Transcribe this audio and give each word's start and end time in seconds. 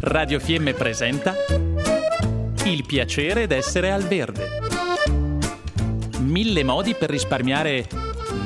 Radio 0.00 0.40
Fiemme 0.40 0.74
presenta 0.74 1.34
Il 2.64 2.84
piacere 2.84 3.46
d'essere 3.46 3.92
al 3.92 4.02
verde. 4.02 4.48
Mille 6.18 6.64
modi 6.64 6.94
per 6.94 7.10
risparmiare 7.10 7.86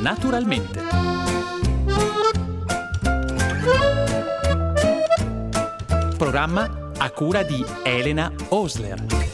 naturalmente. 0.00 0.82
Programma 6.19 6.90
a 6.99 7.11
cura 7.13 7.43
di 7.45 7.65
Elena 7.83 8.31
Osler. 8.49 9.27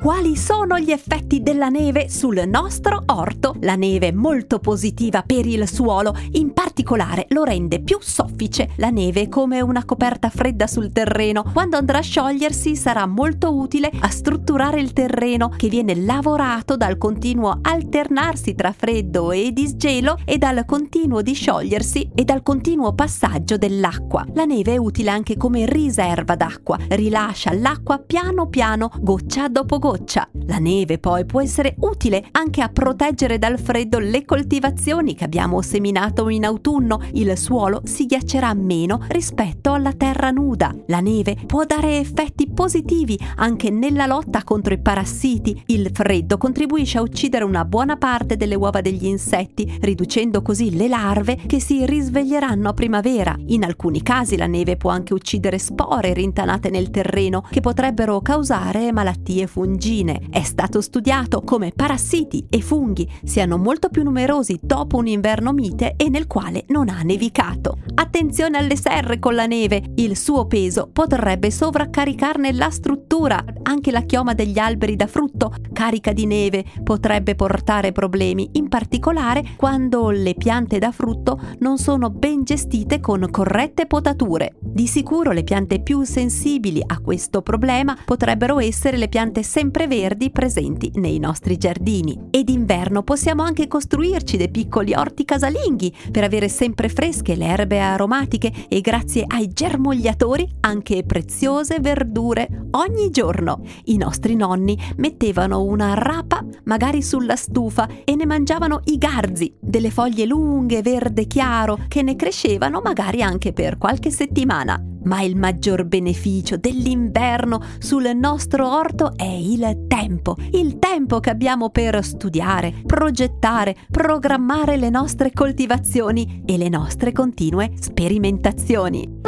Quali 0.00 0.34
sono 0.34 0.78
gli 0.78 0.92
effetti 0.92 1.42
della 1.42 1.68
neve 1.68 2.08
sul 2.08 2.42
nostro 2.46 3.02
orto? 3.06 3.54
La 3.60 3.74
neve 3.74 4.08
è 4.08 4.12
molto 4.12 4.58
positiva 4.58 5.22
per 5.22 5.44
il 5.44 5.68
suolo, 5.68 6.16
in 6.32 6.49
particolare 6.80 7.26
lo 7.30 7.44
rende 7.44 7.82
più 7.82 7.98
soffice. 8.00 8.70
La 8.76 8.88
neve 8.88 9.22
è 9.22 9.28
come 9.28 9.60
una 9.60 9.84
coperta 9.84 10.30
fredda 10.30 10.66
sul 10.66 10.92
terreno. 10.92 11.44
Quando 11.52 11.76
andrà 11.76 11.98
a 11.98 12.02
sciogliersi 12.02 12.74
sarà 12.74 13.06
molto 13.06 13.54
utile 13.54 13.90
a 14.00 14.08
strutturare 14.08 14.80
il 14.80 14.94
terreno 14.94 15.50
che 15.50 15.68
viene 15.68 15.94
lavorato 15.94 16.76
dal 16.76 16.96
continuo 16.96 17.58
alternarsi 17.60 18.54
tra 18.54 18.72
freddo 18.72 19.30
e 19.30 19.52
disgelo 19.52 20.16
e 20.24 20.38
dal 20.38 20.64
continuo 20.64 21.20
disciogliersi 21.20 22.10
e 22.14 22.24
dal 22.24 22.42
continuo 22.42 22.94
passaggio 22.94 23.58
dell'acqua. 23.58 24.24
La 24.32 24.46
neve 24.46 24.74
è 24.74 24.76
utile 24.78 25.10
anche 25.10 25.36
come 25.36 25.66
riserva 25.66 26.34
d'acqua, 26.34 26.78
rilascia 26.88 27.52
l'acqua 27.52 27.98
piano 27.98 28.48
piano, 28.48 28.90
goccia 29.00 29.48
dopo 29.48 29.78
goccia. 29.78 30.26
La 30.46 30.58
neve 30.58 30.98
poi 30.98 31.26
può 31.26 31.42
essere 31.42 31.74
utile 31.80 32.24
anche 32.30 32.62
a 32.62 32.68
proteggere 32.68 33.38
dal 33.38 33.58
freddo 33.58 33.98
le 33.98 34.24
coltivazioni 34.24 35.14
che 35.14 35.24
abbiamo 35.24 35.60
seminato 35.60 36.28
in 36.30 36.46
autunno. 36.46 36.68
Il 37.12 37.36
suolo 37.36 37.80
si 37.84 38.06
ghiaccerà 38.06 38.54
meno 38.54 39.04
rispetto 39.08 39.72
alla 39.72 39.92
terra 39.92 40.30
nuda. 40.30 40.72
La 40.86 41.00
neve 41.00 41.36
può 41.44 41.64
dare 41.64 41.98
effetti 41.98 42.48
positivi 42.48 43.18
anche 43.36 43.70
nella 43.70 44.06
lotta 44.06 44.44
contro 44.44 44.72
i 44.72 44.80
parassiti. 44.80 45.62
Il 45.66 45.90
freddo 45.92 46.38
contribuisce 46.38 46.98
a 46.98 47.02
uccidere 47.02 47.44
una 47.44 47.64
buona 47.64 47.96
parte 47.96 48.36
delle 48.36 48.54
uova 48.54 48.80
degli 48.80 49.06
insetti, 49.06 49.78
riducendo 49.80 50.42
così 50.42 50.76
le 50.76 50.86
larve 50.86 51.36
che 51.46 51.60
si 51.60 51.84
risveglieranno 51.84 52.68
a 52.68 52.72
primavera. 52.72 53.34
In 53.46 53.64
alcuni 53.64 54.00
casi 54.02 54.36
la 54.36 54.46
neve 54.46 54.76
può 54.76 54.90
anche 54.90 55.12
uccidere 55.12 55.58
spore 55.58 56.14
rintanate 56.14 56.70
nel 56.70 56.90
terreno 56.90 57.42
che 57.50 57.60
potrebbero 57.60 58.20
causare 58.20 58.92
malattie 58.92 59.48
fungine. 59.48 60.28
È 60.30 60.42
stato 60.42 60.80
studiato 60.80 61.42
come 61.42 61.72
parassiti 61.74 62.46
e 62.48 62.60
funghi 62.60 63.10
siano 63.24 63.58
molto 63.58 63.88
più 63.88 64.04
numerosi 64.04 64.58
dopo 64.62 64.98
un 64.98 65.08
inverno 65.08 65.52
mite 65.52 65.94
e 65.96 66.08
nel 66.08 66.28
quale 66.28 66.59
non 66.68 66.88
ha 66.90 67.00
nevicato. 67.02 67.78
Attenzione 67.94 68.58
alle 68.58 68.76
serre 68.76 69.18
con 69.18 69.34
la 69.34 69.46
neve, 69.46 69.82
il 69.96 70.16
suo 70.16 70.46
peso 70.46 70.90
potrebbe 70.92 71.50
sovraccaricarne 71.50 72.52
la 72.52 72.70
struttura. 72.70 73.42
Anche 73.62 73.90
la 73.90 74.02
chioma 74.02 74.34
degli 74.34 74.58
alberi 74.58 74.96
da 74.96 75.06
frutto 75.06 75.54
carica 75.72 76.12
di 76.12 76.26
neve 76.26 76.64
potrebbe 76.82 77.34
portare 77.34 77.92
problemi, 77.92 78.50
in 78.52 78.68
particolare 78.68 79.54
quando 79.56 80.10
le 80.10 80.34
piante 80.34 80.78
da 80.78 80.92
frutto 80.92 81.40
non 81.60 81.78
sono 81.78 82.10
ben 82.10 82.44
gestite 82.44 83.00
con 83.00 83.26
corrette 83.30 83.86
potature. 83.86 84.56
Di 84.60 84.86
sicuro 84.86 85.32
le 85.32 85.44
piante 85.44 85.80
più 85.80 86.02
sensibili 86.02 86.82
a 86.84 87.00
questo 87.00 87.42
problema 87.42 87.96
potrebbero 88.04 88.60
essere 88.60 88.96
le 88.96 89.08
piante 89.08 89.42
sempreverdi 89.42 90.30
presenti 90.30 90.90
nei 90.96 91.18
nostri 91.18 91.56
giardini. 91.56 92.28
Ed 92.30 92.48
d'inverno 92.50 93.02
possiamo 93.02 93.42
anche 93.42 93.68
costruirci 93.68 94.36
dei 94.36 94.50
piccoli 94.50 94.92
orti 94.92 95.24
casalinghi 95.24 95.94
per 96.10 96.24
avere 96.24 96.48
sempre 96.50 96.88
fresche 96.88 97.36
le 97.36 97.46
erbe 97.46 97.78
aromatiche 97.78 98.52
e 98.68 98.80
grazie 98.80 99.24
ai 99.26 99.48
germogliatori 99.48 100.46
anche 100.60 101.04
preziose 101.04 101.78
verdure 101.80 102.66
ogni 102.72 103.10
giorno. 103.10 103.62
I 103.84 103.96
nostri 103.96 104.34
nonni 104.34 104.76
mettevano 104.96 105.62
una 105.62 105.94
rapa 105.94 106.44
magari 106.64 107.02
sulla 107.02 107.36
stufa 107.36 107.88
e 108.04 108.14
ne 108.14 108.26
mangiavano 108.26 108.80
i 108.84 108.98
garzi, 108.98 109.54
delle 109.58 109.90
foglie 109.90 110.26
lunghe 110.26 110.82
verde 110.82 111.26
chiaro 111.26 111.78
che 111.88 112.02
ne 112.02 112.16
crescevano 112.16 112.80
magari 112.82 113.22
anche 113.22 113.52
per 113.52 113.78
qualche 113.78 114.10
settimana. 114.10 114.89
Ma 115.04 115.22
il 115.22 115.36
maggior 115.36 115.84
beneficio 115.84 116.56
dell'inverno 116.56 117.62
sul 117.78 118.10
nostro 118.14 118.68
orto 118.68 119.12
è 119.16 119.24
il 119.24 119.86
tempo, 119.86 120.36
il 120.52 120.78
tempo 120.78 121.20
che 121.20 121.30
abbiamo 121.30 121.70
per 121.70 122.04
studiare, 122.04 122.74
progettare, 122.84 123.76
programmare 123.90 124.76
le 124.76 124.90
nostre 124.90 125.32
coltivazioni 125.32 126.42
e 126.44 126.56
le 126.58 126.68
nostre 126.68 127.12
continue 127.12 127.72
sperimentazioni. 127.78 129.18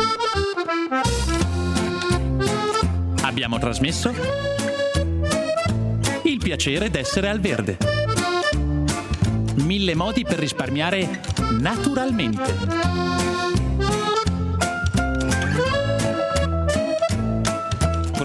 Abbiamo 3.22 3.58
trasmesso 3.58 4.12
il 6.24 6.38
piacere 6.38 6.90
d'essere 6.90 7.28
al 7.28 7.40
verde. 7.40 7.78
Mille 9.64 9.94
modi 9.94 10.24
per 10.24 10.38
risparmiare 10.38 11.20
naturalmente. 11.58 13.51